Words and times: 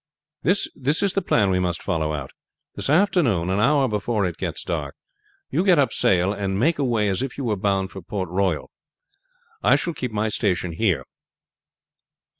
"This 0.41 0.67
is 1.03 1.13
the 1.13 1.21
plan 1.21 1.51
we 1.51 1.59
must 1.59 1.83
follow 1.83 2.11
out. 2.11 2.31
This 2.73 2.89
afternoon 2.89 3.51
an 3.51 3.59
hour 3.59 3.87
before 3.87 4.25
it 4.25 4.37
gets 4.39 4.63
dark 4.63 4.95
you 5.51 5.63
get 5.63 5.77
up 5.77 5.93
sail 5.93 6.33
and 6.33 6.59
make 6.59 6.79
away 6.79 7.07
as 7.07 7.21
if 7.21 7.37
you 7.37 7.43
were 7.43 7.55
bound 7.55 7.91
for 7.91 8.01
Port 8.01 8.29
Royal. 8.29 8.71
I 9.61 9.75
shall 9.75 9.93
keep 9.93 10.11
my 10.11 10.29
station 10.29 10.71
here. 10.71 11.05